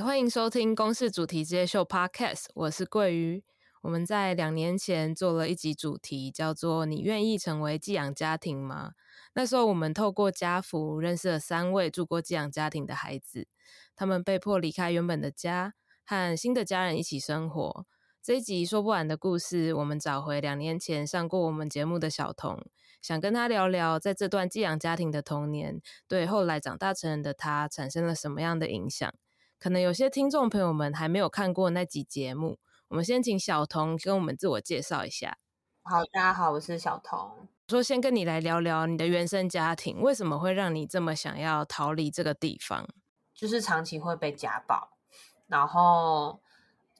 [0.00, 3.42] 欢迎收听《公视主题之夜秀》Podcast，我是桂鱼。
[3.80, 8.92] 我们在两年前做了一集主题，叫做“你愿意成为寄养家庭吗？”
[9.34, 13.46] 那时候我们透过家福认识了三位住过寄养家庭的孩子，
[13.94, 15.74] 他们被迫离开原本的家，
[16.04, 17.86] 和新的家人一起生活。
[18.22, 22.66] 这一集说不完的故事，我们找回两年前上过我们节目的小童，
[23.00, 29.14] 想跟他聊聊，在这段寄养家庭的童年，对后来长大成人的他产生了什么样的影响。
[29.58, 35.38] 可能有些听众朋友们还没有看过那集节目，我们先请小童跟我们自我介绍一下。
[35.82, 37.48] 好，大家好，我是小童。
[37.68, 42.86] 说先跟你来聊聊你的原生家庭，为什么会让你这么想要逃离这个地方？
[43.34, 44.90] 就是长期会被家暴，
[45.46, 46.38] 然后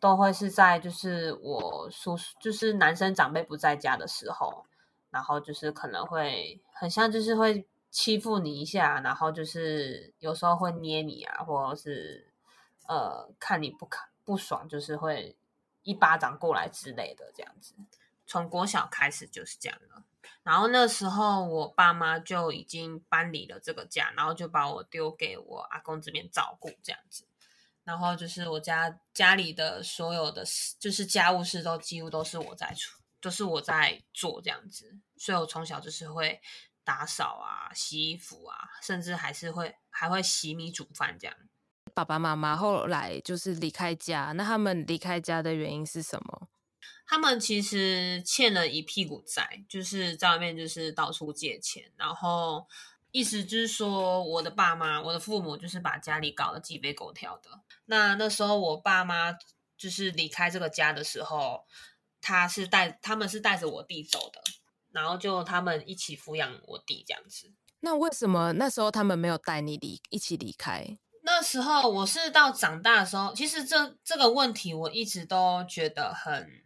[0.00, 4.64] 都会是在就是我叔叔，就是男生长辈不在家的时候，
[5.10, 12.25] 然后就是可能会很像就是会欺负你一下，然后就是有时候会捏你啊，或者是。
[12.88, 15.36] 呃，看你不看不爽，就是会
[15.82, 17.74] 一巴掌过来之类的，这样子。
[18.26, 20.02] 从国小开始就是这样了。
[20.42, 27.26] 然后那时候我爸妈就已经搬离了这个家，然后就把我丢给我阿公这边照顾这样子。
[27.84, 34.98] 然后就是我家家里的所有的事，就是家务事都几乎都是我在出，都是我在做这样子。
[35.16, 36.40] 所以我从小就是会
[36.82, 41.36] 打扫啊、洗衣服啊，甚至还是会还会洗米煮饭这样。
[41.96, 46.46] 爸爸妈妈后来就是离开家，那他们离开家的原因是什么？
[47.06, 52.66] 他们其实欠了一屁股债，就是在外面就是到处借钱，然后
[53.12, 57.62] 意思就是说，我的爸妈，我的父母就是把家里搞得鸡飞狗跳的。
[57.86, 59.32] 那那时候我爸妈
[59.78, 61.64] 就是离开这个家的时候，
[62.20, 64.42] 他是带他们是带着我弟走的，
[64.92, 67.54] 然后就他们一起抚养我弟这样子。
[67.80, 70.98] 那为什么那时候他们没有带你离一起离开？
[71.28, 76.64] 那时候我是到长大的时候，其实这这个问题我一直都觉得很，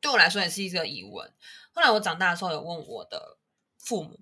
[0.00, 1.30] 对我来说也是一个疑问。
[1.74, 3.36] 后来我长大的时候有问我的
[3.78, 4.18] 父母，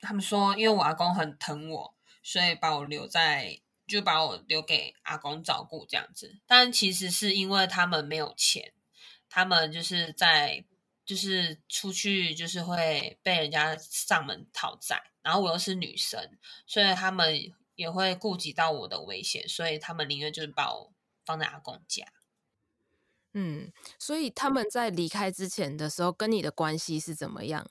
[0.00, 6.40] 他们说因为我阿公很疼我，所以把我留在，就把我留给阿公照顾这样子。
[6.46, 8.72] 但其实是因为他们没有钱，
[9.28, 10.64] 他们就是在
[11.04, 17.52] 就是出去就是会被人家上门讨债，然后我又是女生，所以他们。
[17.80, 20.92] 也会顾及到我的危险，所以他们宁愿就是把我
[21.24, 22.04] 放在阿公家。
[23.32, 27.70] 嗯，所以他们在离开之前的时候，跟你的关系是怎么样？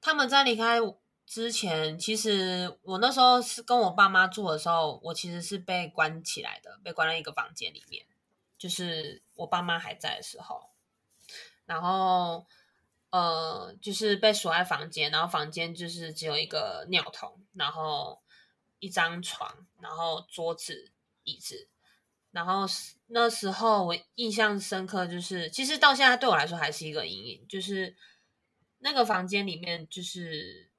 [0.00, 0.80] 他们在离开
[1.24, 8.04] 之前，其实我那时候是跟我爸妈住的时候，我其实是被关起来的，被关在一个房间里面，
[8.58, 10.70] 就是我爸妈还在的时候，
[11.64, 12.44] 然后
[13.10, 18.20] 呃，就是被锁在房间，然后房间就是只有一个尿桶，然后。
[18.80, 20.90] 一张床，然后桌子、
[21.22, 21.68] 椅子，
[22.32, 22.66] 然后
[23.06, 27.94] 那时候我印象深刻，就是其实到现在对我来说还是一个阴影，就是
[28.78, 30.70] 那个房间里面就是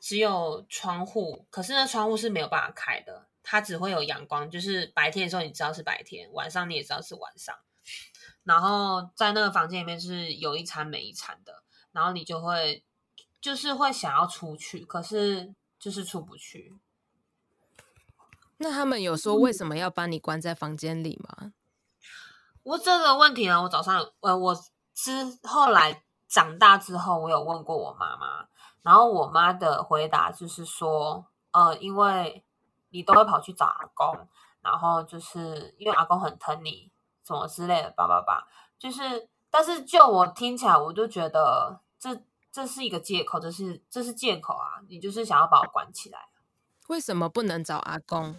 [0.00, 7.56] 只有窗户，可是那窗户是没有办法开的，它只会有阳光，就是白天的时候你知道是白天，晚上你也知道是晚上，
[8.44, 11.62] 然后在那个房间里面是有一餐没一餐的，
[11.92, 12.84] 然后你就会
[13.40, 16.74] 就是会想要出去，可是就是出不去。
[18.62, 21.36] 那他们有说为什么要把你关在房间里吗？
[21.40, 21.52] 嗯、
[22.62, 24.54] 我这个问题呢，我早上呃，我
[24.94, 28.46] 之后来长大之后，我有问过我妈妈，
[28.82, 32.44] 然后我妈的回答就是说，呃，因为
[32.90, 34.28] 你都会跑去找阿公，
[34.60, 36.92] 然后就是因为阿公很疼你，
[37.26, 38.46] 什么之类的，叭叭叭，
[38.78, 42.16] 就是，但是就我听起来，我就觉得这
[42.52, 46.28] 这是一个借口，这是这是借口啊，你就是想要把我关起来，
[46.86, 48.36] 为什么不能找阿公？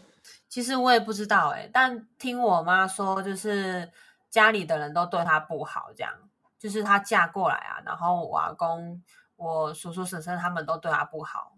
[0.53, 3.91] 其实我也不知道哎，但听我妈说，就是
[4.30, 6.14] 家里的人都对她不好，这样，
[6.59, 9.03] 就是她嫁过来啊，然后我阿公、
[9.35, 11.58] 我叔叔、婶婶他们都对她不好，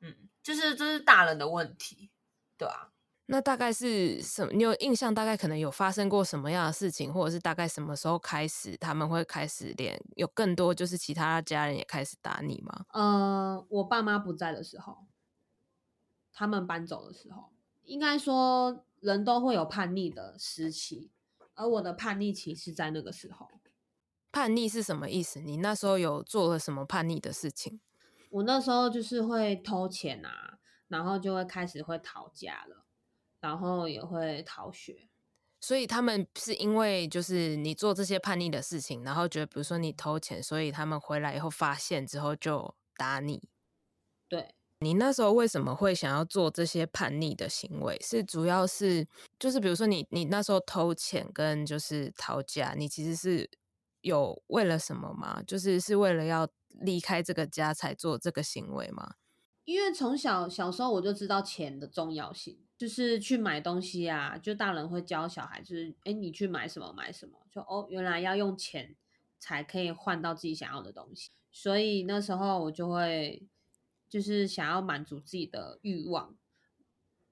[0.00, 0.12] 嗯，
[0.42, 2.10] 就是这是大人的问题，
[2.56, 2.88] 对啊。
[3.26, 4.52] 那大概是什么？
[4.52, 5.14] 你有印象？
[5.14, 12.84] 大概可能有发生过什么样的事情，或者是大概什么时候开始他们会开始连有更多就是其他家人也开始打你吗？
[12.94, 15.06] 呃，我爸妈不在的时候，
[16.32, 17.52] 他们搬走的时候。
[17.88, 21.10] 应该说，人都会有叛逆的时期，
[21.54, 23.48] 而我的叛逆期是在那个时候。
[24.30, 25.40] 叛逆是什么意思？
[25.40, 27.80] 你那时候有做了什么叛逆的事情？
[28.30, 30.58] 我那时候就是会偷钱啊，
[30.88, 32.84] 然后就会开始会讨价了，
[33.40, 35.08] 然后也会逃学。
[35.58, 43.48] 所以他们是因为就是你做这些叛逆的事情，然后觉得比如说你偷钱，所以他们回来以后发现之后就打你。
[44.28, 44.54] 对。
[44.80, 47.98] 你那时候为什么会想要做这些叛逆的行为？
[48.00, 49.04] 是主要是
[49.36, 53.50] 就是比如说你你那时候偷钱跟就是逃家，你其实是
[54.02, 55.42] 有为了什么吗？
[55.44, 56.48] 就是是为了要
[56.80, 59.14] 离开这个家才做这个行为吗？
[59.64, 68.94] 因为从小小时候我就知道钱的重要性，就是去买东西啊，就大人会教小孩，就是哎，你去买什么买什么，就哦，原来要用钱
[69.40, 73.48] 才可以换到自己想要的东西，所以那时候我就会。
[74.08, 76.36] 就是想要满足自己的欲望，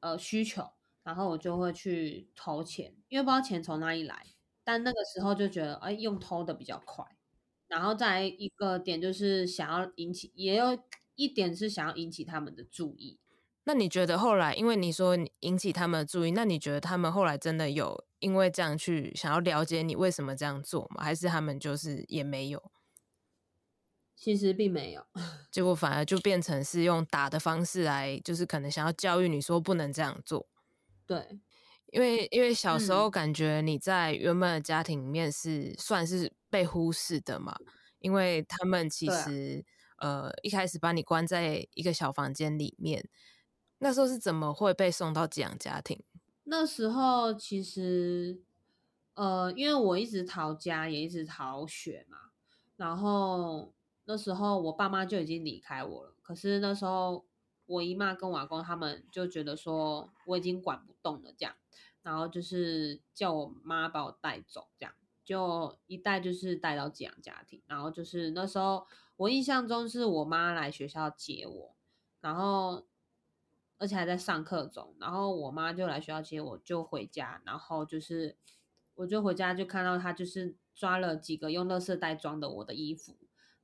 [0.01, 0.71] 呃，需求，
[1.03, 4.27] 然后我就会去偷钱，因为不知道钱从哪里来。
[4.63, 7.05] 但那个时候就觉得，哎，用偷的比较快。
[7.69, 10.79] 然后再一个点就是想要引起，也有
[11.15, 13.19] 一点是想要引起他们的注意。
[13.65, 21.03] 那你觉得后来，因为你说引起他们的注意，那你觉得他们后来真的有因为这样去想要了解你为什么这样做吗？
[21.03, 22.71] 还是他们就是也没有？
[24.17, 25.07] 其实并没有，
[25.53, 30.49] 结果反而就变成是用打的方式来，就是可能想要教育你说不能这样做。
[31.07, 31.39] 对，
[31.93, 37.55] 因为因为小时候感觉你在原本的家庭里面是算是被忽视的嘛，
[37.99, 39.65] 因为他们其实、
[39.97, 43.09] 啊、呃一开始把你关在一个小房间里面，
[43.79, 46.03] 那时候是怎么会被送到寄养家庭？
[46.45, 48.41] 那时候其实
[49.15, 52.17] 呃，因为我一直逃家，也一直逃学嘛，
[52.77, 53.76] 然后。
[54.09, 57.27] 那时候我爸妈就已经离开我了，可是那时候
[57.67, 61.55] 我姨妈跟我阿公他们就觉得说我已经管不动了，这样，
[62.03, 64.95] 然后就是叫我妈把我带走，这样
[65.25, 68.87] 就一带就是带到寄养家庭，然后就是那时候
[69.17, 71.75] 我印象中是我妈来学校接我，
[72.21, 72.87] 然后
[73.79, 78.37] 而且还在上课中，然后我妈就来学校接我，就回家，然后就是
[78.95, 83.17] 我就回家就看到她就是抓了几个用垃圾袋装的我的衣服。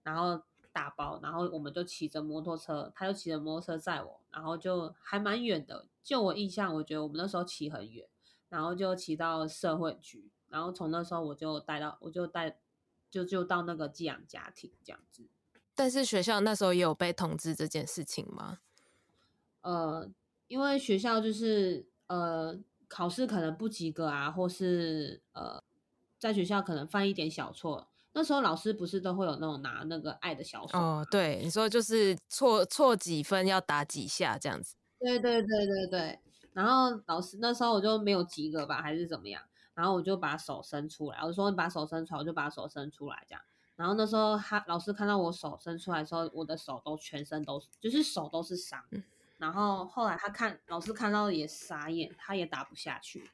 [0.03, 5.87] 然后打包，然后我们就骑着摩托车，他就骑着摩托车载我，然后就还蛮远的。
[6.03, 8.09] 就我印象，我觉得我们那时候骑很远，
[8.49, 12.59] 然后就骑到社会局，然后从那时候我就带到，我就带，
[13.09, 15.29] 就就到那个寄养家庭这样子。
[15.75, 18.59] 但是学校那时候也有被通知这件事情吗？
[19.61, 20.11] 呃，
[20.49, 22.59] 因为学校就是呃
[22.89, 25.63] 考试可能不及格啊，或是呃
[26.19, 27.89] 在学校可能犯一点小错。
[28.15, 34.75] 那时候老师不是都会有那种拿那个爱的小手哦，对，你说就是错错几分要打几下这样子。
[34.99, 36.21] 对对对对对。
[36.53, 39.43] 然后老师那时候我就没有及格吧，还是怎么样？
[39.73, 43.43] 然后我就把手伸出来，我就说你把手伸出来，我就把手伸出来这样。
[43.77, 48.85] 然后那时候他老师看到我手伸出来的时候，我的手都全身都是，就是手都是伤。
[48.91, 49.03] 嗯。
[49.39, 53.31] 然后后来他看老师看到也傻眼，他也打不下去。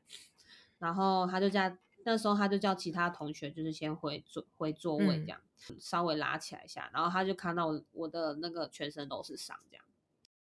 [0.78, 1.76] 然后他就这样。
[2.10, 5.38] 那时候他就叫其他同学，就是先回座回座位这样，
[5.68, 9.84] 嗯，稍微拉起来一下，然后他就看到我我的那个全身都是伤这样。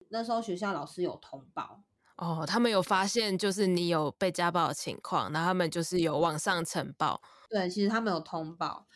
[0.08, 1.84] 那时候学校老师有通报
[2.16, 7.22] 哦，他们有发现就是你有被家暴的情况，然后他们就是有往上呈报。
[7.48, 8.88] 对，其实他们有通报，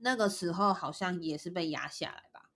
[0.00, 2.50] 那个时候好像也是被压下来吧。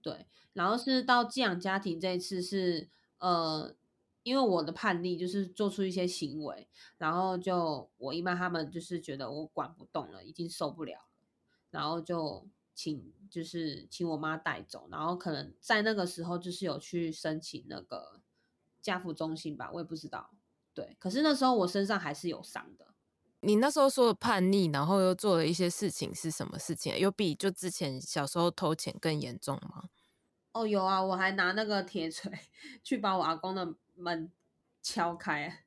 [0.00, 2.88] 对，然后是到寄养家庭这一次是
[3.18, 3.74] 呃。
[4.28, 11.08] 因为我的叛逆就是做出一些行为，然后就我姨妈他们就是觉得我管不动了，已经受不了了，
[11.70, 18.20] 然后就请就是请我妈带走，然后可能在那个时候就是有去申请那个
[18.82, 20.30] 家扶中心吧，我也不知道。
[20.74, 22.86] 对，可是那时候我身上还是有伤的。
[23.40, 26.96] 你那时候说的叛逆，然后又做了一些事情是什么事情？
[26.98, 29.88] 有比就之前小时候偷钱更严重吗？
[30.52, 32.32] 哦，有啊，我还拿那个铁锤
[32.82, 33.74] 去把我阿公的。
[34.00, 34.30] 门
[34.80, 35.64] 敲开，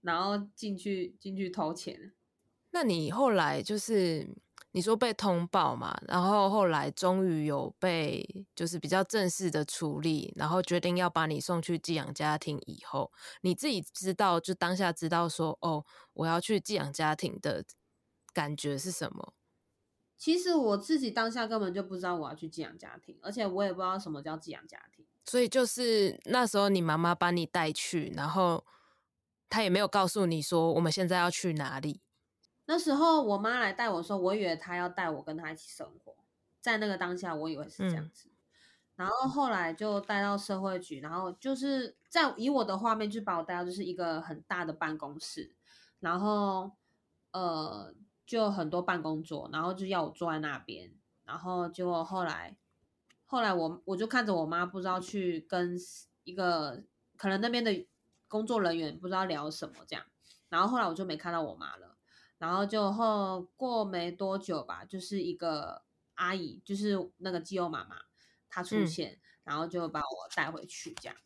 [0.00, 2.12] 然后进去进去偷钱。
[2.72, 4.28] 那你后来就是
[4.72, 13.12] 你说被通报嘛，然后后来终于有被就是比较正式的处理，然后决定要把你送去寄养家庭以后，
[13.42, 17.64] 你自己知道就当下知道说哦，我要去寄养家庭的
[18.32, 19.32] 感觉是什么？
[20.20, 25.06] 其实我自己当下根本就不知道我要去寄养家庭，而且我也不知道什么叫寄养家庭。
[25.24, 28.62] 所以就是那时候你妈妈把你带去，然后
[29.48, 32.02] 她也没有告诉你说我们现在要去哪里。
[32.66, 36.14] 那时候我妈来带我的时候，我以为她要带我跟她一起生活，
[36.60, 38.28] 在那个当下我以为是这样子。
[38.28, 38.36] 嗯。
[38.96, 45.54] 然后后来就带到社会局，然后就是在以我的画面就把我带到就是一个很大的办公室，
[46.00, 46.72] 然后
[47.30, 47.94] 呃
[48.30, 50.94] 就很多办公桌，然后就要我坐在那边，
[51.24, 52.56] 然后结果后来。
[53.26, 55.76] 后来我我就看着我妈，不知道去跟
[56.24, 56.82] 一个
[57.16, 57.86] 可能那边的
[58.26, 60.04] 工作人员不知道聊什么这样，
[60.48, 61.96] 然后后来我就没看到我妈了，
[62.38, 65.82] 然后就后过没多久吧，就是一个
[66.14, 68.02] 阿姨，就是那个基友妈妈，
[68.48, 71.16] 她出现，嗯，然后就把我带回去这样，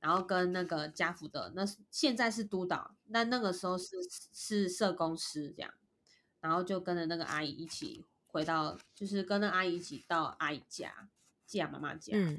[0.00, 3.96] 然后跟那个家福的那现在是督导，那那个时候是
[4.32, 5.72] 是社工师这样，
[6.44, 11.08] 然后就跟着那个阿姨一起回到，就是跟那阿姨一起到阿姨家，
[11.46, 12.38] 寄养妈妈家，嗯，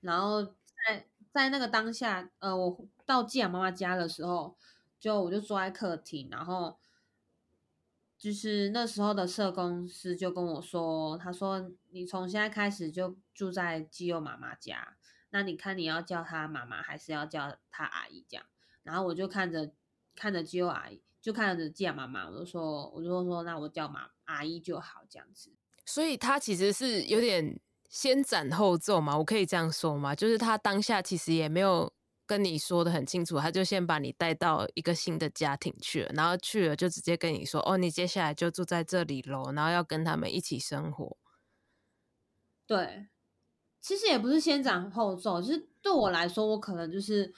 [0.00, 4.56] 然后在在那个当下，呃，我到寄养妈妈家的时候，
[4.98, 6.76] 就我就坐在客厅，然后。
[8.18, 14.96] 就是那时候的社工师就跟我说，他说你从现在开始就住在基友妈妈家，
[15.30, 18.46] 那你看你要叫她妈妈还是要叫她阿姨这样？
[18.84, 19.72] 然后我就看着
[20.14, 25.50] 看着基友阿姨，就看着基亚妈妈，我就说我就说那我叫妈阿姨就好这样子。
[25.86, 30.14] 所以他其实是有点先斩后奏嘛，我可以这样说吗？
[30.14, 31.90] 就是他当下其实也没有。
[32.24, 41.18] 跟你说的很清楚，他就先把你带到一个新的家庭去了，然后去了就直接跟你说：“哦，你接下来就住在这里喽，然后要跟他们一起生活。”
[42.64, 43.08] 对，
[43.82, 47.34] 其实也不是先斩后奏，就是对我来说，我可能就是，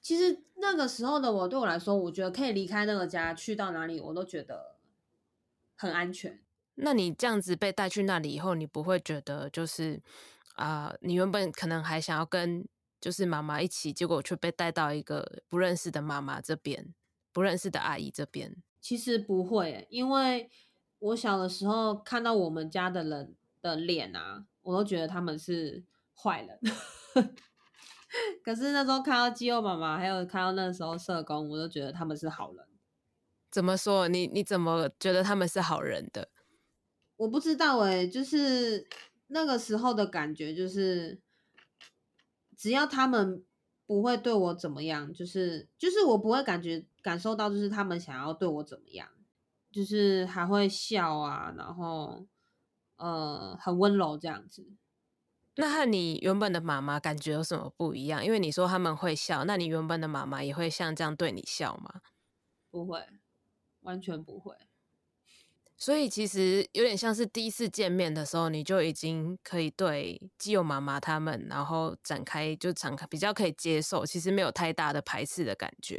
[0.00, 4.76] 其实那个时候的我，对我来说，我觉得可以离开那个家，去到哪里我都觉得
[5.76, 6.40] 很安全。
[6.74, 10.02] 那你这样子被带去那里以后，你不会觉得就是
[10.54, 12.66] 啊、呃，你原本可能还想要跟。
[13.00, 16.92] 就是妈妈一起，结果却被带到一个不认识的妈妈这边，
[17.32, 18.54] 不认识的阿姨这边。
[18.78, 20.50] 其实不会，因为
[20.98, 25.82] 我小的时候看到我们家的人的脸啊，我都觉得他们是
[26.14, 26.60] 坏人。
[28.44, 32.66] 可是那时候看到肌肉妈妈，还有看到那时候社工，我都觉得他们是好人。
[33.50, 34.08] 怎么说？
[34.08, 36.28] 你你怎么觉得他们是好人的？
[37.16, 38.86] 我不知道哎、欸，就是
[39.28, 41.20] 那个时候的感觉就是。
[42.62, 43.42] 只要他们
[43.86, 49.08] 不会对我怎么样，就是就是我不会感觉感受到，就是他们想要对我怎么样，
[49.72, 52.26] 就是还会笑啊，然后
[52.96, 54.66] 呃很温柔这样子。
[55.56, 58.24] 那和你原本的妈妈感觉有什么不一样？
[58.24, 62.00] 因为你说他们会笑，那你原本的妈妈也会像这样对你笑吗？
[62.70, 63.04] 不会，
[63.80, 64.54] 完全不会。
[65.76, 75.98] 所以其实有点像是第一次见面的时候，你就已经可以对基友妈妈他们，然后展开就展开比较可以接受，其实没有太大的排斥的感觉。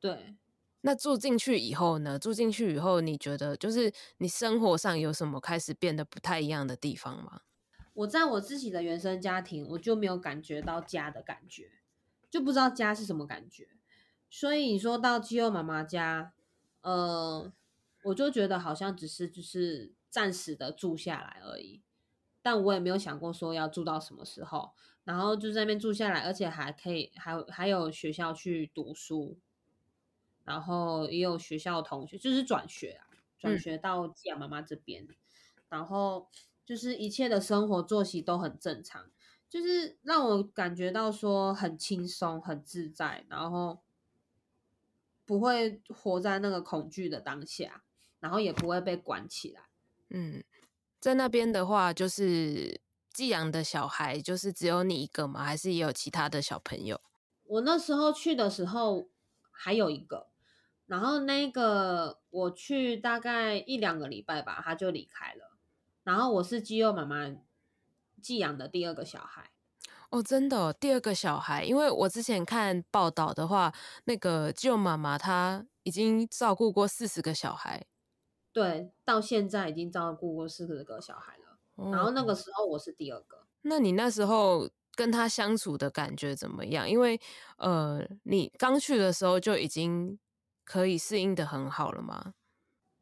[0.00, 0.36] 对，
[0.80, 2.18] 那住进去以后呢？
[2.18, 7.42] 住进去以后，你觉得就是你生活上有什么开始变得不太一样的地方吗？
[7.98, 11.70] 我在我自己的原生家庭，我就没有感觉到家的感觉，
[12.30, 13.68] 就不知道家是什么感觉。
[14.30, 16.32] 所以你说到肌肉妈妈家，
[16.82, 17.52] 呃。
[18.04, 21.82] 我就觉得好像只是就是暂时的住下来而已，
[22.40, 24.70] 但我也没有想过说要住到什么时候，
[25.02, 29.36] 然后就在那边住下来，而且还可以还还有学校去读书，
[30.44, 35.14] 然后也有学校同学就是转学啊，转学到寄养妈妈这边，嗯，
[35.68, 36.28] 然后
[36.68, 39.10] 就是一切的生活作息都很正常，
[39.48, 43.80] 就是让我感觉到说很轻松很自在，然后
[45.24, 47.84] 不会活在那个恐惧的当下。
[48.20, 49.68] 然后也不会被关起来。
[50.10, 50.42] 嗯，
[50.98, 52.80] 在那边的话，就是
[53.12, 55.44] 寄养的小孩，就是只有你一个吗？
[55.44, 57.00] 还是也有其他的小朋友？
[57.44, 59.08] 我那时候去的时候
[59.52, 60.26] 还有一个，
[60.86, 65.47] 然后那个我去大概一两个礼拜吧，他就离开了。
[66.08, 67.30] 然后我是肌肉妈妈
[68.22, 69.50] 寄养的第二个小孩。
[70.08, 73.70] 哦，真的哦，第二个小孩，因为我之前看报道的话，
[74.04, 77.84] 那个肌肉妈妈她已经照顾过四十个小孩。
[78.54, 81.58] 对，到现在已经照顾过四十个小孩了。
[81.74, 83.44] 哦，然后那个时候我是第二个。
[83.60, 86.88] 那你那时候跟他相处的感觉怎么样？
[86.88, 87.20] 因为
[87.58, 90.18] 呃，你刚去的时候就已经
[90.64, 92.32] 可以适应的很好了吗？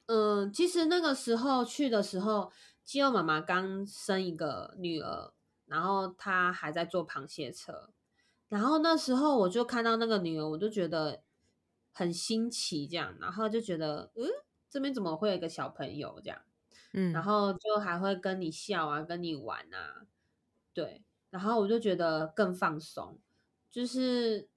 [0.06, 2.50] 嗯、呃，其实那个时候去的时候，
[2.86, 5.34] 基友妈妈刚生一个女儿，
[5.66, 7.90] 然后她还在坐螃蟹车，
[8.48, 11.22] 然后那时候我就看到那个女儿，我就觉得
[11.92, 14.24] 很新奇，这样，然后就觉得嗯。
[14.68, 16.42] 这边怎么会有一个小朋友这样？
[16.92, 20.04] 嗯，然后就还会跟你笑啊，跟你玩啊，
[20.74, 23.18] 对，然后我就觉得更放松，
[23.70, 24.50] 就是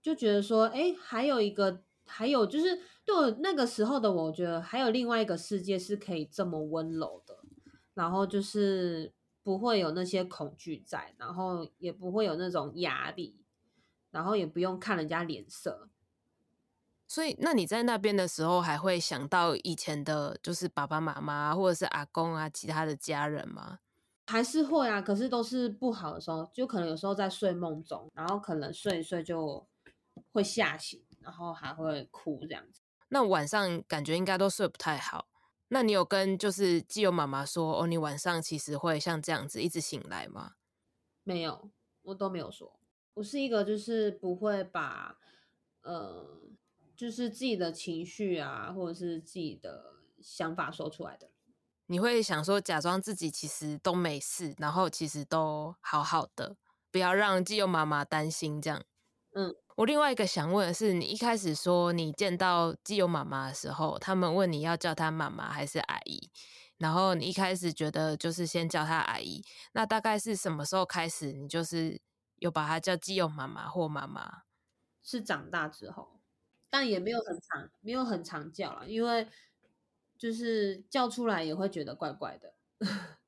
[0.00, 7.38] 就觉得说，哎，还有一个，还有就是对我那个时候的我，我觉得还有另外一个世界是可以这么温柔的，
[7.96, 9.10] 然后就是
[9.42, 13.40] 不会有那些恐惧在，然后也不会有那种压力，
[14.10, 15.88] 然后也不用看人家脸色。
[17.08, 23.78] 所以，那你在那边的时候，还会想到以前的，就是爸爸妈妈或者是阿公啊，其他的家人吗？
[24.26, 29.66] 还是会啊，可是都是不好的时候，就可能有时候在睡梦中，然后可能睡一睡就
[30.32, 32.82] 会吓醒，然后还会哭这样子。
[33.08, 35.28] 那晚上感觉应该都睡不太好。
[35.68, 40.54] 那你有跟就是基友妈妈说哦，你晚上其实会像这样子一直醒来吗？
[41.24, 41.70] 没有，
[42.02, 42.78] 我都没有说。
[43.14, 45.18] 我是一个就是不会把
[45.82, 46.40] 呃，
[46.94, 51.30] 就是自己的情绪啊，或者是自己的想法说出来的。
[51.86, 56.56] 你会想说假装自己其实都没事，然后其实都好好的，
[56.90, 58.84] 不要让基友妈妈担心这样。
[59.32, 59.54] 嗯。
[59.76, 66.30] 我另外一个想问的是，你一开始说你见到基友妈妈的时候，他们问你要叫她妈妈还是阿姨，
[66.78, 72.00] 然后你一开始觉得就是先叫她阿姨，那大概是什么时候开始你就是
[72.36, 74.44] 有把她叫基友妈妈或妈妈？
[75.02, 76.20] 是长大之后，
[76.70, 79.28] 但也没有很常，没有很常叫了，因为
[80.16, 82.54] 就是叫出来也会觉得怪怪的。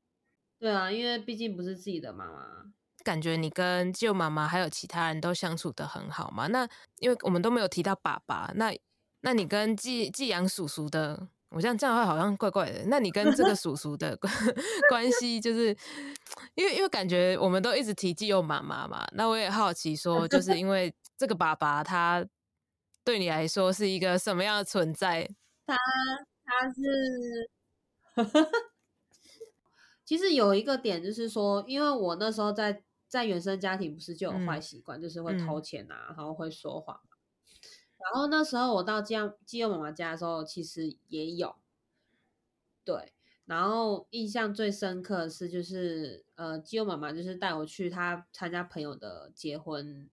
[0.58, 2.72] 对啊，因为毕竟不是自己的妈妈。
[3.08, 6.46] 感觉你跟舅妈妈还有其他人都相处得很好嘛？
[6.48, 8.70] 那因为我们都没有提到爸爸，那
[9.22, 12.84] 那你跟寄寄养叔叔的，我这样这样的话好像怪怪的。
[12.84, 14.30] 那你跟这个叔叔的关
[14.90, 15.74] 关系，就是
[16.54, 22.22] 因为因为感觉我们都一直提寄养妈妈嘛，那我也好奇说，就是因为这个爸爸他
[23.02, 25.26] 对你来说是一个什么样的存在？
[25.66, 25.74] 他
[26.44, 27.50] 他是，
[30.04, 32.82] 其实有一个点就是说，因为我那时候在。
[33.08, 37.00] 在原生家庭不是就有坏习惯，嗯、就是会偷钱啊，嗯、然后会说谎。
[37.98, 41.56] 然后那时候我到基养基友妈妈家的时候，其实也有。
[42.84, 43.12] 对，
[43.44, 50.08] 然后印象最深刻的是，就是呃，基友妈妈就是带我去她参加朋友的结婚，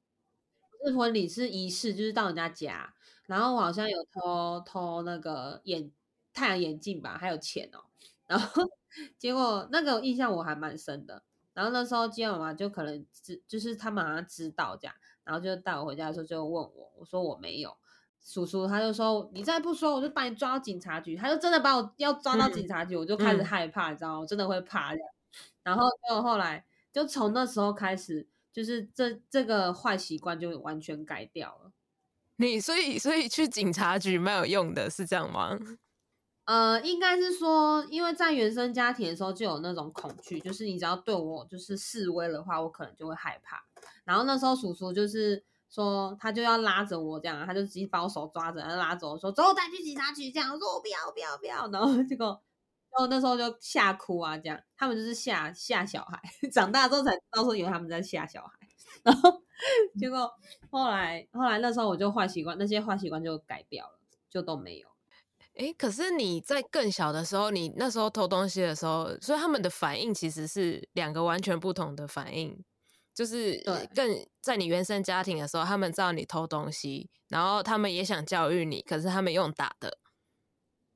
[0.86, 2.94] 是婚礼是仪式，就是到人家家，
[3.28, 5.92] 然后我好像有偷偷那个眼
[6.34, 7.86] 太阳眼镜吧，还有钱哦。
[8.28, 8.64] 然后
[9.18, 11.24] 结果那个印象我还蛮深的。
[11.56, 14.94] 然后那时候基友妈妈就可能知，就是他们好像知道这样，
[15.24, 17.76] 然后就带我回家的时候就问我，我说我没有。
[18.22, 21.16] 叔叔他就说，你再不说，我就把你抓到警察局。
[21.16, 24.20] 他就真的把我要抓到警察局，嗯、我就开始害怕，你知道吗？
[24.20, 24.94] 我真的会怕。
[25.62, 31.72] 然后就后来就从那时候开始，就是这这个坏习惯就完全改掉了。
[32.38, 35.58] 你所以所以去警察局没有用的是这样吗？
[36.46, 43.64] 呃，应该是说，因为在原生家庭的时候就有那种恐惧，就是你只要对我就是示威的话，我可能就会害怕。
[44.04, 52.28] 然后那时候叔叔就是说，他就要拉着我这样，他就直接把我手抓着，然后拉着我说：“走，带去警察局。”这样我说：“我不要，不要，不要。”然后 结果，
[52.92, 56.22] 然后那时候就吓哭啊，这样他们就是吓吓小孩。
[56.54, 58.52] 长大之后才知道说，以为他们在吓小孩。
[59.04, 59.42] 然后
[60.00, 60.32] 结果
[60.70, 64.95] 后来后来那时候我就坏习惯，那些坏习惯就改掉了，就都没有。
[65.56, 72.64] 哎，可是你在更小的时候，你那时候偷东西的时候，所以他们的反应其实是两个完全不同的反应。
[73.14, 73.64] 就是
[73.96, 79.98] 更在你原生家庭的时候，他们知道你偷东西，然后他们也想教育你，可是他们用打的。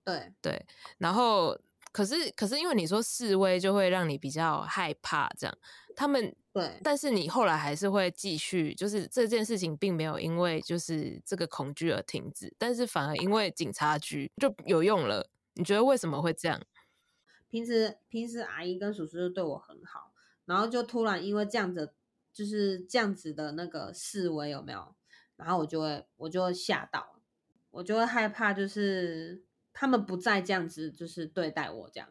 [0.03, 0.65] 对对，
[0.97, 1.57] 然后
[1.93, 5.57] 可是可是因为你说示威就会让你比较害怕，这样
[5.99, 6.33] 他们。
[6.51, 15.29] 对，但是你后来还是会继续，就是这件事情并没有因为就是这个恐惧而停止，但是反而因为警察局就有用了。
[15.53, 16.59] 你觉得为什么会这样？
[17.49, 20.11] 平时平时阿姨跟叔叔就对我很好，
[20.45, 21.93] 然后就突然因为这样子，
[22.33, 24.95] 就是这样子的那个示威有没有？
[25.35, 27.21] 然后我就会我就会吓到，
[27.69, 32.09] 我就会害怕，就是他们不再这样子，就是对待我这样。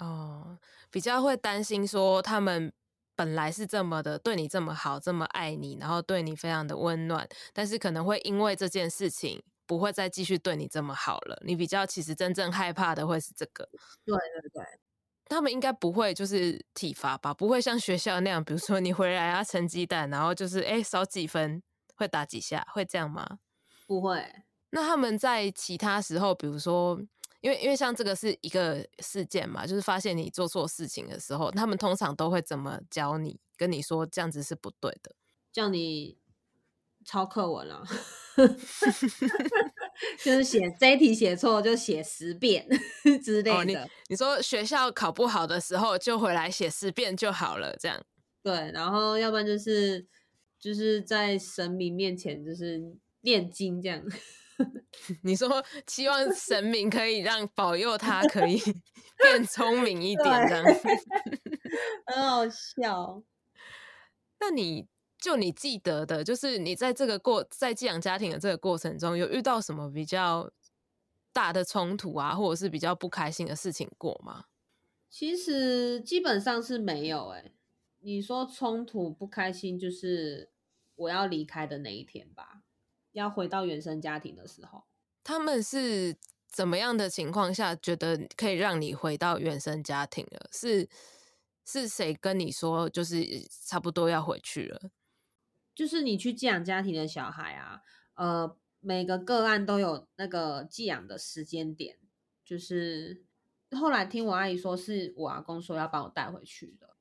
[0.00, 0.58] 哦，
[0.90, 2.72] 比较会担心说他们。
[3.18, 11.36] 本来是这么的对你这么好，这么爱你，然后对你非常的温暖，但是可能会因为这件事情不会再继续对你这么好了。
[11.44, 13.68] 你比较其实真正害怕的会是这个。
[14.04, 14.64] 对对对，
[15.24, 17.34] 他们应该不会就是体罚吧？
[17.34, 21.60] 不会像学校那样，比如说你回来啊成绩单，然后就是哎少几分
[21.96, 23.40] 会打几下，会这样吗？
[23.88, 24.24] 不会。
[24.70, 27.00] 那他们在其他时候，比如说。
[27.40, 35.14] 因为因为像这个是一个事件嘛，就是发现你做错事情的时候，他们通常都会怎么教你，跟你说这样子是不对的，
[35.52, 36.18] 叫你
[37.04, 37.82] 抄课文啊，
[40.22, 42.68] 就是写这一题写错就写十遍
[43.22, 43.56] 之类的。
[43.56, 43.76] 哦，你
[44.08, 48.04] 你说学校考不好的时候就回来写十遍就好了，这样。
[48.42, 50.06] 对，然后要不然就是
[50.58, 52.80] 就是在神明面前就是
[53.20, 54.02] 念经这样。
[55.22, 58.60] 你说希望神明可以让保佑他可以
[59.22, 60.64] 变聪明一点，这样
[62.06, 63.22] 很好笑。
[64.40, 64.86] 那你
[65.20, 70.50] 就你记得的，就是你在这个过在寄养家庭的这个过程中，有遇到什么比较
[71.32, 74.44] 大的冲突啊，或者是比较不开心的事情过吗？
[75.10, 77.52] 其实基本上是没有欸。
[78.00, 80.50] 你说冲突不开心，就是
[80.94, 82.57] 我要离开的那一天吧。
[83.12, 84.84] 要回到原生家庭的时候，
[85.24, 86.16] 他们是
[86.46, 90.48] 怎么样的情况下觉得可以让你回到原生家庭了？
[90.52, 90.88] 是
[91.64, 93.24] 是谁跟你说，就是
[93.66, 94.90] 差不多要回去了？
[95.74, 97.82] 就是你去寄养家庭的小孩啊，
[98.14, 101.98] 呃，每个个案都有那个寄养的时间点。
[102.44, 103.22] 就是
[103.78, 106.96] 后来听我阿姨说，是我阿公说要帮我带回去的。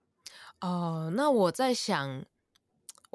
[0.60, 2.26] 哦，那我在想，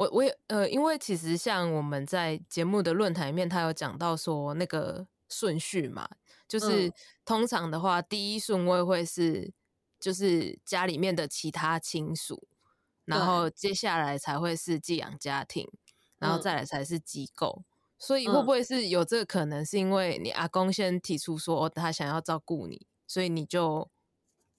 [0.02, 6.08] 我我也呃，因为其实像我们在节目的论坛里面，他有讲到说那个顺序嘛，
[6.48, 6.92] 就是、嗯、
[7.24, 9.52] 通常的话，第一顺位会是
[10.00, 12.48] 就是家里面的其他亲属，
[13.04, 15.70] 然后接下来才会是寄养家庭，
[16.18, 17.62] 然后再来才是机构。
[17.62, 17.64] 嗯、
[17.96, 19.64] 所以会不会是有这个可能？
[19.64, 23.88] 是因为你阿公先提出说他想要照顾你，所以你就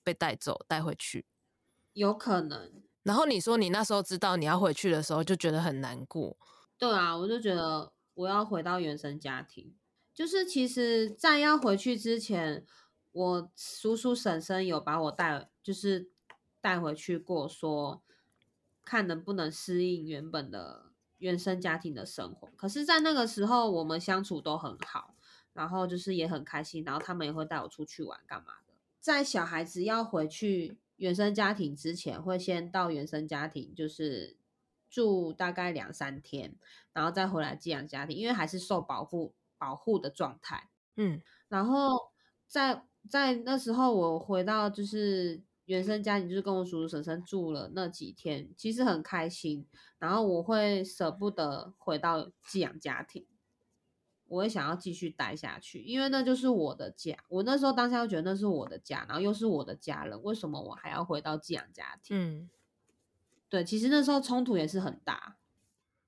[0.04, 1.26] 被带走带回去？
[1.92, 6.38] 有可能，然后你说你那时候知道你要回去的时候，就觉得很难过。
[6.78, 9.76] 对啊，我就觉得我要回到原生家庭。
[10.14, 12.66] 就是其实，在要回去之前，
[13.12, 16.12] 我叔叔婶婶有把我带，就是
[16.62, 18.02] 带回去过，说
[18.86, 22.48] 看能不能适应原本的原生家庭的生活。
[22.56, 25.16] 可是，在那个时候，我们相处都很好，
[25.54, 28.74] 然后就是也很开心，然后他们也会带我出去玩干嘛的。
[29.00, 30.78] 在小孩子要回去。
[30.98, 34.38] 原生家庭之前会先到原生家庭，就是
[34.90, 36.56] 住大概两三天，
[36.94, 40.70] 然后再回来寄养家庭，因为还是受保护保护的状态。
[40.96, 41.90] 嗯，然后
[42.48, 49.66] 在在那时候我回到就是原生家庭，就是跟我叔叔婶婶住了那几天，其实很开心。
[49.98, 53.26] 然后我会舍不得回到寄养家庭。
[54.34, 57.16] 我也想要继续待下去，因为那就是我的家。
[57.28, 62.18] 我那时候当下又觉得那是我的家，然后又是我的家人，为什么我还要回到寄养家庭？
[62.18, 62.50] 嗯，
[63.48, 65.38] 对，其实那时候冲突也是很大，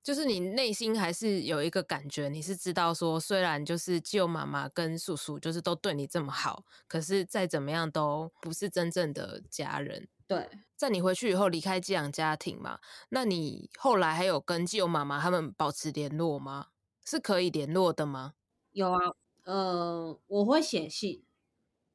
[0.02, 10.08] 就是你内心还是有一个感觉，你是知道说，虽然就是舅妈妈跟叔叔就是都对你这么好，可是再怎么样都不是真正的家人。
[10.26, 16.66] 对，在你回去以后离开寄养家庭嘛，那你后来还有跟舅妈妈他们保持联络吗？
[17.06, 18.34] 是可以联络的吗？
[18.72, 18.98] 有啊，
[19.44, 21.22] 呃，我会写信，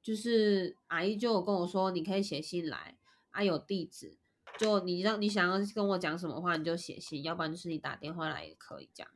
[0.01, 2.97] 就是阿姨就有跟我说，你可以写信来，
[3.31, 4.15] 啊，有地址，
[4.57, 9.11] 就你让你想要跟我讲什么话，你就写信，要不然就是你打电话来也可以这样。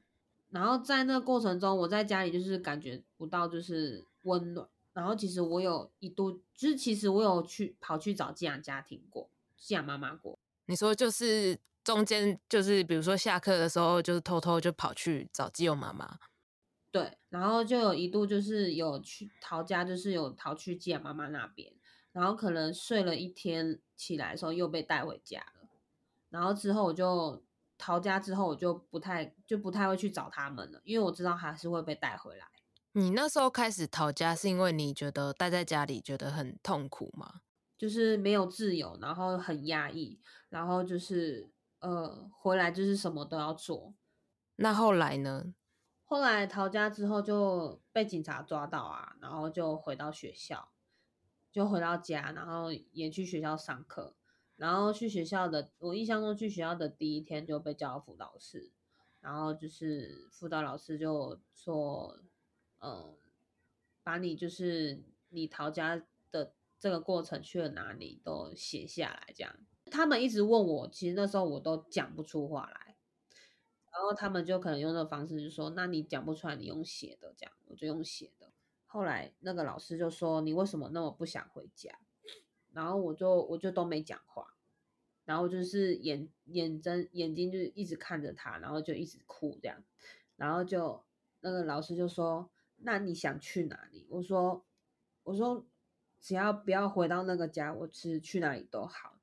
[0.49, 10.37] 然后在那个过程中，我在家里就是感觉不到就是温暖，然后其实我有一度，就是其实我有去跑去找寄养家庭过，寄养妈妈过。
[10.65, 11.57] 你说就是。
[11.85, 16.17] 中间就是比如说下课的时候，就是偷偷就跑去找基友妈妈，
[16.91, 21.71] 对，然后就有一度就是有去逃家，就是有逃去基友妈妈那边，
[22.11, 25.69] 然后可能睡了一天，起来的时候又被带回家了，
[26.29, 27.43] 然后之后我就
[27.77, 32.47] 逃家之后，我就不太就不太会去找他们了，因为我知道还是会被带回来。
[32.93, 37.41] 你那时候开始逃家是因为你觉得待在家里觉得很痛苦吗？
[37.77, 40.19] 就是没有自由，然后很压抑，
[40.49, 41.47] 然后就是。
[41.85, 43.93] 呃，回来就是什么都要做。
[44.55, 45.53] 那后来呢？
[46.03, 50.69] 后来逃家之后就被警察抓到啊，然后就回到学校，
[51.51, 54.15] 就回到家，然后也去学校上课。
[54.55, 58.71] 然后去学校的，我印象中去学校的第一天就被叫到辅导室，
[59.19, 62.17] 然后就是辅导老师就说，
[62.79, 63.15] 嗯，
[64.01, 69.55] 把你就是你逃家的这个过程去了哪里都写下来，这样。
[69.91, 72.95] 他们一直问我，其实那时候我都讲不出话来，
[73.91, 78.51] 然后他们就可能用这个方式就说：“那你讲不出来，你用写的。”这样我就用写的。
[78.85, 81.97] 后来那个老师就说：“你为什么那么不想回家？”
[82.73, 84.55] 然后我就我就都没讲话，
[85.23, 89.83] 然后就是眼眼睁眼睛就一直看着他，然后就一直哭这样，
[90.35, 91.03] 然后就
[91.41, 92.49] 那个老师就说
[92.83, 94.65] ：“那你想去哪里？”我说
[95.23, 95.65] ：“我说
[96.19, 99.13] 只要不要回到那个家，我其实去哪里都好。”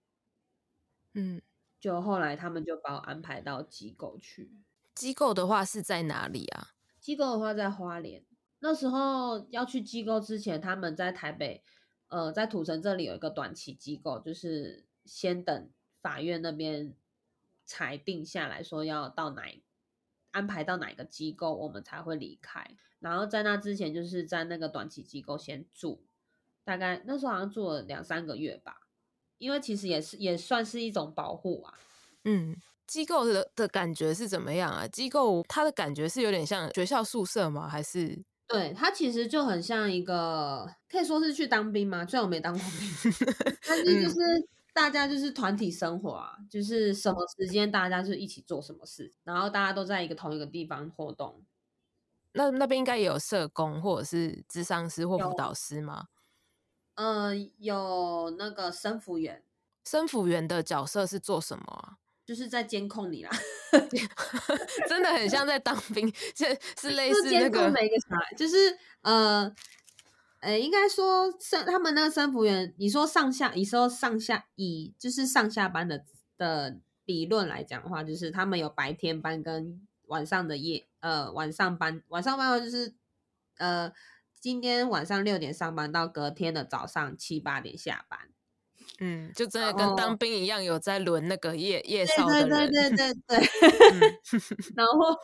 [1.14, 1.42] 嗯，
[1.79, 4.53] 就后来他们就把我安排到机构去。
[4.94, 6.75] 机构的话是在哪里啊？
[7.01, 8.25] 机构的话在花莲。
[8.61, 11.64] 那时候要去机构之前，他们在台北，
[12.09, 15.70] 呃，在土城这里有一个短期机构，就是先等
[16.01, 16.94] 法院那边
[17.64, 19.42] 裁定下来说要到哪，
[20.31, 22.77] 安排到哪个机构，我们才会离开。
[23.01, 26.05] 然后在那之前，就是在那个短期机构先住，
[26.62, 28.82] 大概那时候好像住了两三个月吧。
[29.38, 31.75] 因为其实也是也算是一种保护啊，
[32.25, 34.87] 嗯，机构的的感觉是怎么样啊？
[34.88, 37.68] 机构它的感觉是有点像学校宿舍吗？
[37.68, 38.23] 还是？
[38.47, 42.05] 对，它其实就很像一个，可以说是去当兵吗？
[42.07, 43.12] 虽然我没当过兵，
[43.66, 44.16] 但是就是
[44.75, 51.42] 大家就是团体生活啊，嗯、就是什么时间大家就一起做什么事，然后大家都在一个同一个地方活动，
[52.35, 56.09] 那那边应该也有社工或者是智商师或辅导师吗？
[56.94, 59.42] 嗯、呃，有那个生辅员。
[59.85, 61.98] 生辅员的角色是做什么啊？
[62.24, 63.31] 就是在监控你啦，
[64.88, 66.46] 真的很像在当兵，这
[66.81, 69.52] 是类似那个每个小孩，就是呃，
[70.40, 76.05] 呃，应该说生他们那个生辅员，你说上下，你说上下以就是上下班的
[76.38, 82.94] 的理论来讲的话，就是他们有白天班跟晚上的夜，呃，晚上班，晚上班就是
[83.59, 83.92] 呃，
[84.42, 88.18] 今天晚上六点上班到隔天的早上七八点下班。
[88.98, 92.48] 嗯，就真的跟当兵一样，有在轮那个夜夜哨的人。
[92.48, 94.20] 对对对对对。
[94.74, 95.16] 然后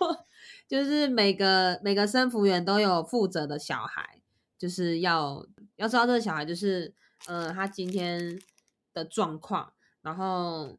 [0.68, 4.22] 就是每个每个生服员都有负责的小孩，
[4.56, 6.94] 就是要要知道这个小孩就是
[7.26, 8.40] 呃他今天
[8.94, 10.78] 的状况，然后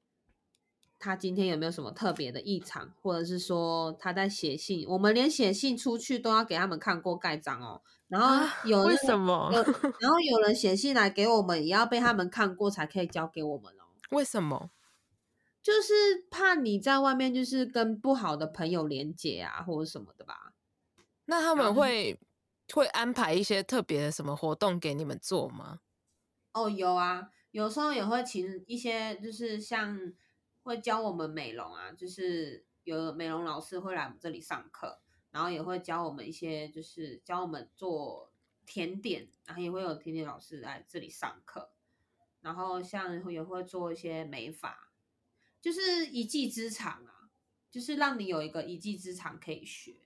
[0.99, 7.81] 他今天有没有什么特别的异常，或者是说他在写信，我们连写信出去都要给他们看过盖章哦。
[8.09, 9.49] 然后有、那个、为什么？
[9.99, 13.85] 然后有人写信来给我们，也要被他们看过才可以交给我们哦。
[14.09, 14.71] 为什么？
[15.61, 15.93] 就是
[16.31, 20.53] 怕你在外面就是跟不好的朋友连接啊，或者什么的吧。
[21.25, 22.19] 那他们会
[22.73, 25.79] 会安排一些特别的什么活动给你们做吗？
[26.53, 29.99] 哦，有啊，有时候也会请一些，就是像
[30.63, 35.01] 会教我们美容啊，就是有美容老师会来我们这里上课。
[35.31, 38.33] 然后也会教我们一些，就是教我们做
[38.65, 41.69] 甜点，然后也会有甜点老师来这里上课。
[42.41, 44.91] 然后像也会做一些美发，
[45.61, 47.29] 就是一技之长啊，
[47.69, 49.97] 就是让你有一个一技之长可以学。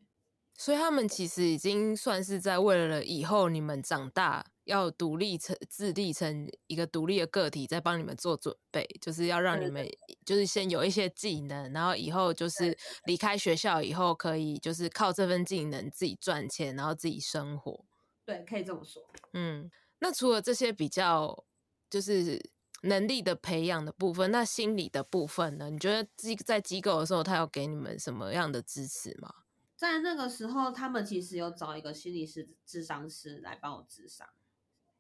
[0.56, 4.46] 所以他们其实已经算是在为了以后你们长大。
[4.66, 9.86] 要独立成自立成一个独立的个体，在帮你们做准备，就是要让你们
[10.26, 17.86] 就是先有一些技能，然后以后就是离开学校以后可以就是靠这份技能自己赚钱，然后自己生活。
[18.26, 19.04] 对，可以这么说。
[19.34, 21.44] 嗯，那除了这些比较
[21.90, 22.42] 就是
[22.84, 25.70] 能力的培养的部分，那心理的部分呢？
[25.70, 29.34] 你觉得机在机构的时候，他有给你们什么样的支持吗？
[29.76, 34.28] 在那个时候，他们其实有找一个心理师、智商师来帮我智商。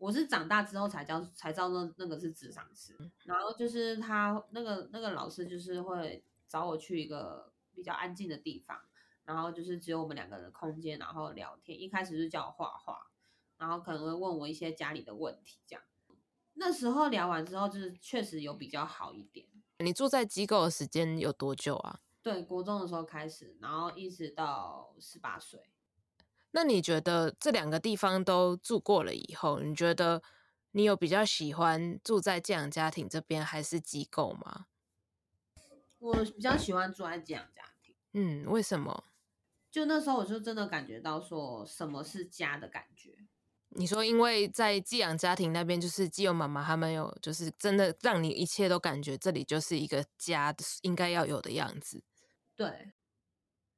[0.03, 8.77] 我是长大之后才教才知道那那个是咨商师，然后就是他那个那个老师就是会找我去一个比较安静的地方，
[9.23, 11.79] 然后就是只有我们两个人的空间，然后聊天。
[11.79, 13.11] 一开始是叫我画画，
[13.57, 15.81] 然后可能会问我一些家里的问题，这样。
[16.55, 19.47] 那时候聊完之后，就是确实有比较好一点。
[19.79, 22.01] 你住在机构的时间有多久啊？
[22.21, 25.61] 对，国中的时候开始，然后一直到十八岁。
[26.55, 30.21] 那你觉得这两个地方都住过了以后，你觉得
[30.71, 34.67] 你有比较喜欢住在寄养家庭这边还是机构吗？
[35.97, 37.95] 我比较喜欢住在寄养家庭。
[38.13, 39.05] 嗯，为什么？
[39.71, 43.17] 就那时候我就真的感觉到说什么是家的感觉。
[43.69, 52.03] 你说因为在寄养家庭那边，就是基友妈妈他们有，就是真的让你一切都感觉这里就是一个家应该要有的样子。
[52.55, 52.91] 对。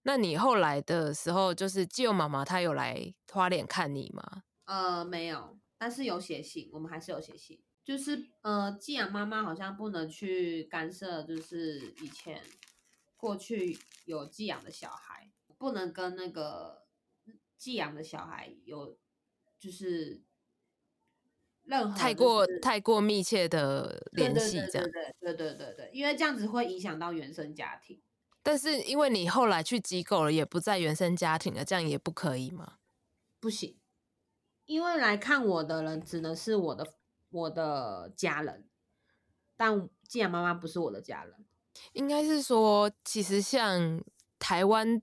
[0.07, 4.43] 那你后来的时候就是基友妈妈她有来花脸看你吗？
[4.65, 7.59] 呃没有但是有写信我们还是有写信。
[7.83, 12.41] 就是呃寄养妈妈好像不能去干涉就是以前
[13.17, 16.83] 过去有寄养的小孩不能跟那个
[17.57, 18.97] 寄养的小孩有
[19.59, 20.21] 就是
[21.63, 24.87] 任何太过太过密切的联系这样。
[25.19, 28.01] 对对对对因为这样子会影响到原生家庭
[28.45, 32.73] 但是因为你后来去机构了，也不在原生家庭了，这样也不可以吗？
[33.39, 33.75] 不行，
[34.67, 36.87] 因为来看我的人只能是我的
[37.31, 38.69] 我的家人，
[39.57, 41.33] 但既然妈妈不是我的家人。
[41.93, 43.99] 应该是说，其实像
[44.37, 45.01] 台湾，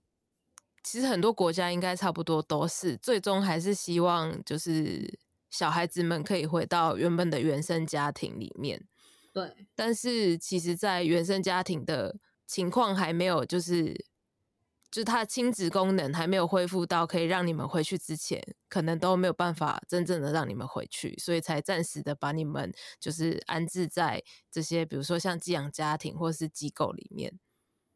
[0.85, 5.19] 其实很多国家应该差不多都是，最终还是希望就是
[5.51, 8.87] 小孩子们可以回到原本的原生家庭里面。
[9.33, 12.17] 对，但是其实，在原生家庭的
[12.53, 13.95] 情况还没有，就是
[14.91, 18.39] 就是他的亲子功能还没有恢复到可以让你们回去之前，
[18.69, 27.41] 可能都没有办法真正的让你们回去，所以才暂时的把你们就是安置在这些，比如说像寄养家庭或是机构里面。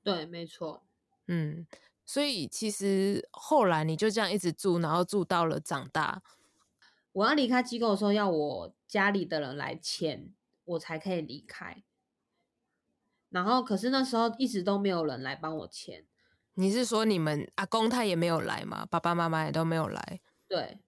[0.02, 0.84] 对，没错。
[1.26, 1.66] 嗯，
[2.06, 6.22] 所以其实后来你就这样一直住，然后住到了长大。
[7.12, 10.32] 我要离开机构的时候，要我家里的人来签，
[10.64, 11.82] 我才可以离开。
[13.30, 16.04] 然后，可是那时候一直都没有人来帮我签。
[16.54, 18.86] 你是说你们阿公他也没有来吗？
[18.90, 20.20] 爸爸妈妈也都没有来。
[20.48, 20.78] 对，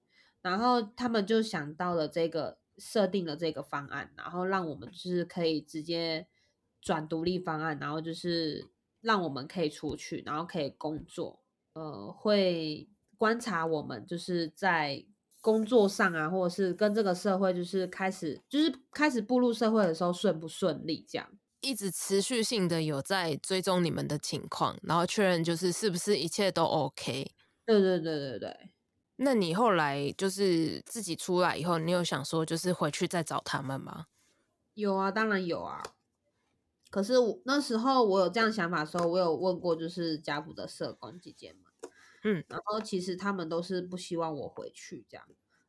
[0.40, 6.26] 然后他们就想到了这个，设定了这个方案，然后让我们就是可以直接
[6.80, 8.70] 转独立方案，然后就是
[9.02, 11.42] 让我们可以出去，然后可以工作，
[11.74, 15.04] 呃，会观察我们就是在
[15.40, 21.28] 工作上啊，或者是跟这个社会就是开始就是开始步入社会的时候顺不顺利这样。
[21.60, 27.32] 一直持续性的有在追踪你们的情况，然后确认就是是不是一切都 OK。
[27.66, 28.70] 对对对对对。
[29.16, 34.06] 那你后来就是自己出来以后，你有想说就是回去再找他们吗？
[34.74, 35.82] 有啊，当然有啊。
[36.90, 41.90] 可是我那时候我有这样想法的时候，我有问过就是家福的社工姐姐们，
[42.22, 45.26] 嗯，然后其实他们都是不希望我回去这样。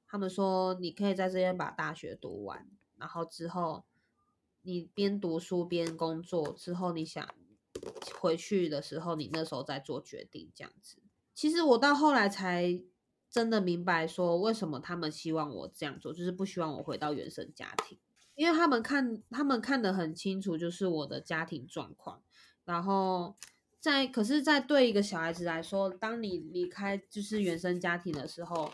[0.07, 3.85] 他们说你可以在这边把大学读完，然后之后。
[4.69, 7.27] 你边读书边工作之后，你想
[8.19, 10.97] 回去的时候，你那时候再做决定，这样子。
[11.33, 12.79] 其实我到后来才
[13.31, 17.97] 真的明白，说为什么他们希望我这样做，就是不希望我回到原生家庭，
[18.35, 22.21] 因为他们看他们看得很清楚，就是我的家庭状况。
[22.63, 23.35] 然后
[23.79, 28.71] 在可是，在对一个小孩子来说，当你离开就是原生家庭的时候，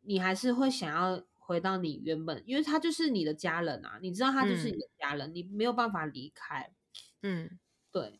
[0.00, 1.22] 你还是会想要。
[1.52, 6.72] 回到你原本，因为他就是你的家人啊，你知道他就是你的家人，嗯、你没有办法离开。
[7.20, 7.58] 嗯，
[7.90, 8.18] 对，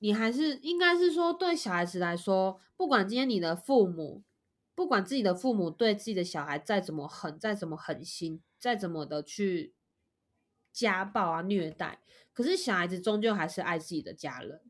[0.00, 4.24] 你还是应该是说，对小孩子来说，不管今天你的父母，
[4.74, 9.72] 不管自己的父母对自己的小孩再怎么狠，再怎么狠心，再怎么的去
[10.72, 12.00] 家暴啊虐待，
[12.32, 14.60] 可是小孩子终究还是爱自己的家人。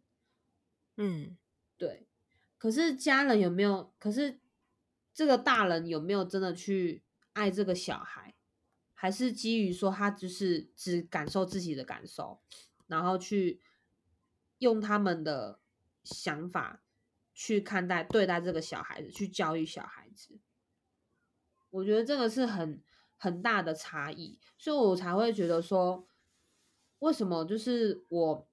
[0.99, 1.38] 嗯，
[1.79, 2.07] 对。
[2.59, 3.95] 可是家人有没有？
[3.99, 4.40] 可是
[5.12, 7.04] 这个大人有没有真的去？
[7.35, 8.35] 爱这个小孩，
[8.94, 12.40] 还是基于说他就是只感受自己的感受，
[12.87, 13.61] 然后去
[14.59, 15.61] 用他们的
[16.03, 16.83] 想法
[17.35, 20.38] 去看待对待这个小孩子，去教育小孩子。
[21.70, 22.83] 我觉得这个是很
[23.16, 26.07] 很大的差异，所以我才会觉得说，
[27.01, 28.49] 为什么就是我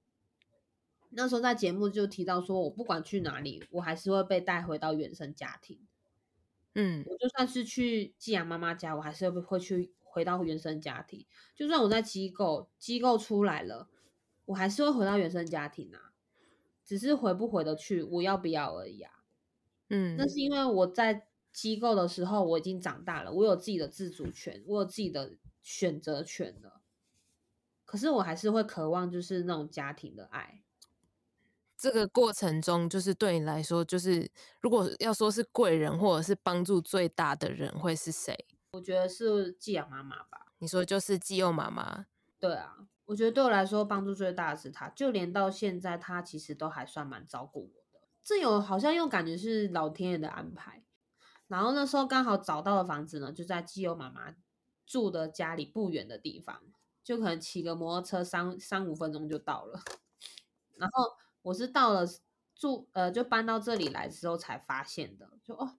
[1.11, 5.87] 那时候在节目就提到说，我不管去哪里，我还是会被带回到原生家庭。
[6.73, 11.25] 嗯，我就算是去寄养妈妈家，我还是会会去回到原生家庭。
[11.55, 13.89] 就算我在机构，机构出来了，
[14.45, 16.13] 我还是会回到原生家庭啊。
[16.83, 19.11] 只是回不回得去，我要不要而已啊。
[19.89, 26.81] 嗯，那是因为我在机构的时候，我已经长大了，我有自己的自主权，我有自己的选择权了。
[27.85, 30.63] 可是我还是会渴望，就是那种家庭的爱。
[31.81, 38.37] 这个过程中，就是对你来说，就是如果要说是贵人或者是帮助最大的人，会是谁？
[38.73, 40.53] 我觉得是寄养妈妈吧。
[40.59, 42.05] 你说就是寄幼妈妈？
[42.39, 48.01] 对啊，我觉得对我来说帮助最大的是她，就连到现在，她其实都还算蛮照顾我的。
[48.23, 50.83] 这有好像又感觉是老天爷的安排。
[51.47, 54.35] 然后那时候刚好找到的房子呢，就在寄幼妈妈
[54.85, 56.61] 住的家里不远的地方，
[57.03, 59.81] 就可能骑个摩托车三三五分钟就到了。
[60.77, 61.17] 然后。
[61.43, 62.05] 我是到了
[62.55, 65.77] 住呃，就搬到这里来之后才发现的，就哦，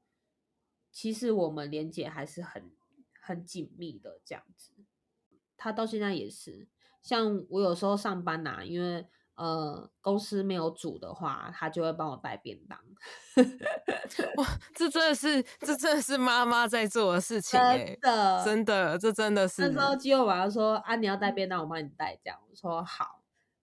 [0.90, 2.72] 其实我们连接还是很
[3.20, 4.72] 很紧密的这样子。
[5.56, 6.66] 他到现在也是，
[7.00, 12.76] 像我有时候上班呐、啊，因为呃公司没有煮的话，他就会帮我带便当。
[14.36, 14.44] 哇，
[14.74, 19.62] 这真的是这真的是妈妈在做的事情哎，真的真的，这真的是。
[19.62, 23.21] 那时候基友晚上说啊，你要带便当，我帮你带，这样我说好。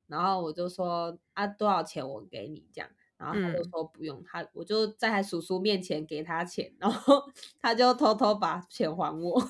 [0.10, 7.24] 然后我就说啊，多少钱我给你这样，然后他就说不用，嗯、他我就在他叔叔面前给他钱，然后
[7.62, 9.40] 他就偷偷把钱还我，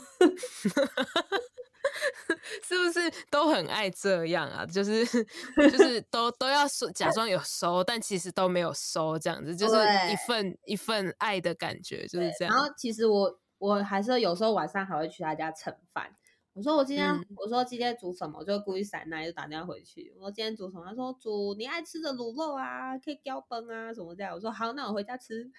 [2.64, 3.00] 是不是
[3.32, 4.66] 都很爱这样啊？
[4.66, 5.06] 就是
[5.58, 9.76] 就是都都要说假装有收，但其实都没有收，这样子就是
[10.12, 12.54] 一份一份爱的感觉，就是这样。
[12.54, 16.16] 然后其实我我还是有时候晚上还会去他家蹭饭。
[16.54, 20.12] 我说我今天，嗯、我说今天煮什么，我就故意闪奶就打电话回去。
[20.18, 24.34] 我说今天煮什么，他说煮你爱吃的卤肉啊，可以浇崩啊什么这样。
[24.34, 25.50] 我说好，那我回家吃。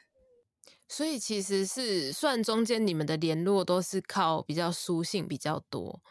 [0.89, 6.03] 所以其实是算中间你们的联络都是靠比较书信比较多，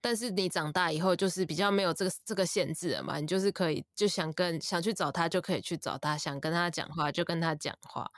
[0.00, 8.10] 但是你长大以后就是比较没有这个这个限制了嘛，你就是可以就想跟想去找他就可以去找他，想跟他讲话就跟他讲话。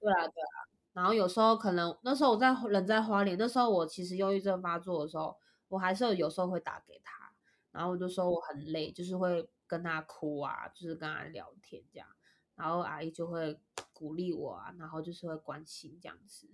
[0.00, 0.50] 对啊，对啊。
[0.94, 5.36] 然后有时候可能那时候我在人在花莲，那时候我其实忧郁症发作的时候。
[5.70, 7.32] 我还是有时候会打给他，
[7.70, 12.06] 然后我就说我很累，就是会跟他哭啊，就是跟他聊天这样，
[12.56, 13.58] 然后阿姨就会
[13.92, 16.50] 鼓励我啊，然后就是会关心这样子，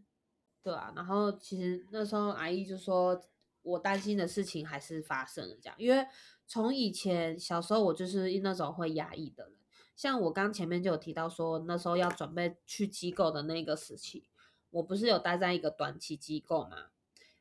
[0.62, 3.20] 对啊，然后其实那时候阿姨就说
[3.62, 6.06] 我担心的事情还是发生了这样，因为
[6.46, 9.56] 从以前小时候我就是那种会压抑的人，
[9.96, 14.28] 像我刚前面就有提到说那时候要准备去机构的那个时期，
[14.70, 16.90] 我不是有待在一个短期机构吗？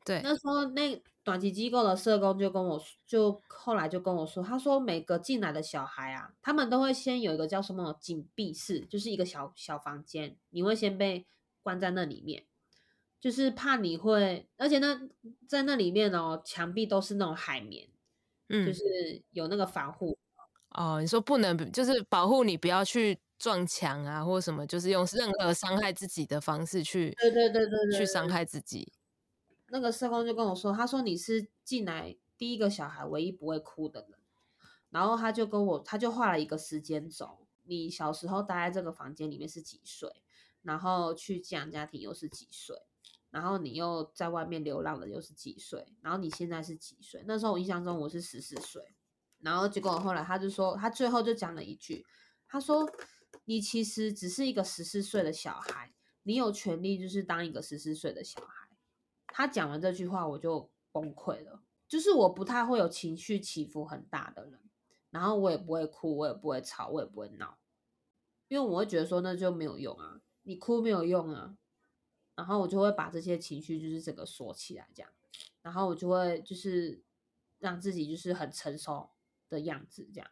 [0.06, 1.02] 对，那时候那。
[1.26, 11.26] 短期机构的社工就跟我，就后来就跟我说，他说每个进来的小孩啊，他们都会先有一个叫什么紧闭室，就是一个小小房间，你会先被
[11.64, 12.44] 关在那里面，
[13.20, 15.00] 就是怕你会，而且那
[15.48, 17.88] 在那里面哦，墙壁都是那种海绵，
[18.50, 18.84] 嗯，就是
[19.32, 20.16] 有那个防护。
[20.76, 28.92] 哦，你说不能，就是保护你不要去撞墙啊，或什么，就是用任何伤害自己的方式去，对对对对对，去伤害自己。
[29.68, 34.18] 那个社工就跟我说，他说你是进来第一个小孩，唯一不会哭的人。
[34.90, 40.08] 然后他就跟我，他就画了一个时间轴，你小时候待在这个房间里面是几岁，
[40.62, 42.76] 然后去寄养家庭又是几岁，
[43.30, 47.22] 然后你又在外面流浪的又是几岁，然后你现在是几岁？
[47.26, 48.82] 那时候我印象中我是十四岁，
[49.40, 52.06] 然后结果后来他就说，他最后就讲了一句，
[52.46, 52.88] 他说
[53.44, 55.92] 你其实只是一个十四岁的小孩，
[56.22, 58.65] 你有权利就是当一个十四岁的小孩。
[59.36, 64.58] 他讲完这句话我就崩溃了，就是我不太会有情绪起伏很大的人。
[65.10, 67.58] 然后我也不会哭，我也不会吵，我也不会闹，
[68.48, 71.58] 因为我会觉得说那就没有用啊，你哭没有用啊。
[72.34, 75.12] 然后我就会把这些情绪就是整个锁起来，这样，
[75.60, 77.04] 然后我就会就是
[77.58, 79.10] 让自己就是很成熟
[79.50, 80.30] 的样子，这样。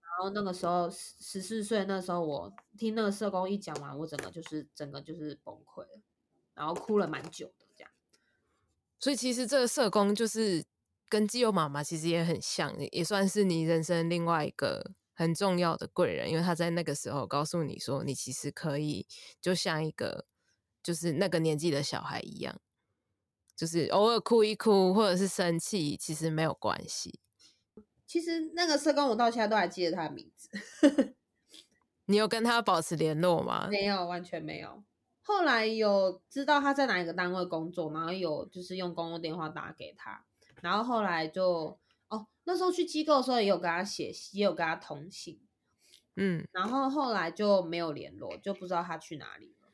[0.00, 6.02] 然后那个时候十十四岁，那时候我听那个社工一讲完，我整个就是整个就是崩溃了，
[6.54, 7.71] 然后哭了蛮久的。
[9.02, 10.64] 所以其实这个社工就是。
[11.08, 19.06] 跟基友妈妈其实也很像，也算是你人生另外一个很重要的贵人，因为他在那个时候告诉你说，你其实可以
[19.38, 20.24] 就像一个
[20.82, 22.58] 就是那个年纪的小孩一样，
[23.54, 27.20] 就是偶尔哭一哭或者是生气，其实没有关系。
[28.06, 30.48] 其实那个社工我到现在都还记得他的名字。
[32.06, 33.68] 你有跟他保持联络吗？
[33.70, 34.82] 没有，完全没有。
[35.22, 40.24] 后来有知道他在哪一个单位工作，然后有就是用公共电话打给他。
[40.60, 45.40] 然后后来就哦，那时候去机构的时候也有跟他写，也有跟他通信，
[46.16, 49.68] 嗯，然后后来就没有联络，就不知道他去哪里了。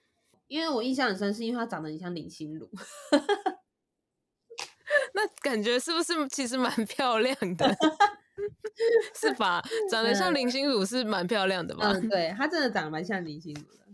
[0.47, 2.71] 因为我印象很深，是因为他长得很像林心如，
[5.13, 7.77] 那感觉是不是其实蛮漂亮的？
[9.15, 9.63] 是吧？
[9.91, 11.91] 长得像林心如是蛮漂亮的吧？
[11.93, 13.85] 嗯，对，他真的长得蛮像林心如的，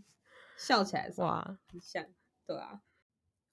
[0.64, 2.06] 笑起来是哇，很像，
[2.46, 2.80] 对啊。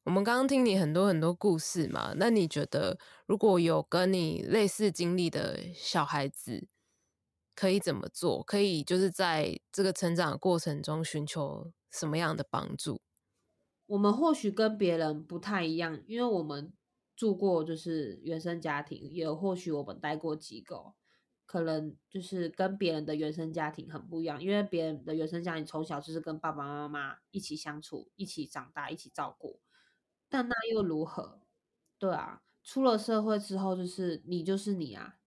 [0.03, 2.97] 我们刚刚听你很多很多故事嘛，那你觉得
[3.27, 6.67] 如果有跟你类似经历的小孩子，
[7.53, 8.41] 可以怎么做？
[8.43, 13.01] 可以就是在这个成长的过程中寻求什么样的帮助？
[13.85, 16.73] 我们或许跟别人不太一样，因为我们
[17.15, 20.95] 住过就是原生家庭，也或许我们待过机构，
[21.51, 29.59] 可能就是跟别人的原生家庭很不一样，因为别人的原生家庭从小就是跟爸爸妈妈一起相处，一起长大，一起照顾。
[30.29, 31.41] 但那又如何？
[31.99, 35.17] 对啊，出了社会之后，就是你就是你啊。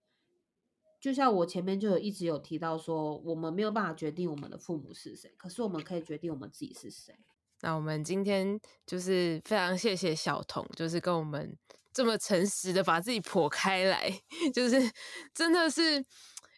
[0.99, 7.15] 就像我前面就有一直有提到说，我们没有办法决定我们的父母是谁，可是我们可以决定我们自己是谁。
[7.61, 11.55] 那我们今天就是非常谢谢小童，就是跟我们
[11.95, 14.11] 这么诚实的把自己剖开来，
[14.53, 14.91] 就是
[15.33, 16.05] 真的是，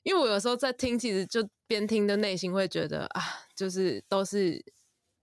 [0.03, 3.23] 因为我有时候在听，其实就边听的内心会觉得啊，
[3.55, 4.65] 就是都是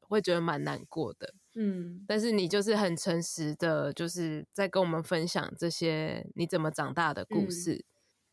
[0.01, 1.33] 会觉得蛮难过的。
[1.55, 7.73] 嗯，但是你就是很诚实的，就是在跟我们分享这些你怎么长大的故事。
[7.73, 7.83] 嗯、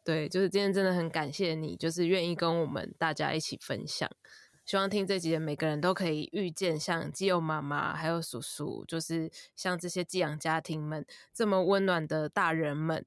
[0.05, 4.11] 对，就是今天真的很感谢你，就是愿意跟我们大家一起分享。
[4.71, 11.05] 希望听这集的每个人都可以遇见像基友妈妈还有叔叔，就是像这些寄养家庭们
[11.35, 13.05] 这么温暖的大人们，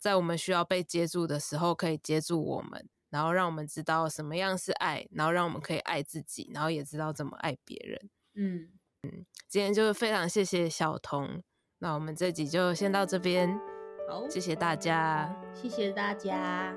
[0.00, 8.10] 在我们需要被接住的时候，可以接住我们，然后让我们知道什么样是爱，然后让我们可以爱自己，然后也知道怎么爱别人。
[8.34, 8.72] 嗯。
[9.04, 11.40] 嗯，今天就非常谢谢小童，
[11.78, 13.56] 那我们这集就先到这边，
[14.08, 16.76] 好，谢谢大家，谢谢大家。